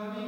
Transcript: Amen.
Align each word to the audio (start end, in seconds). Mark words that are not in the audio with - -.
Amen. 0.00 0.27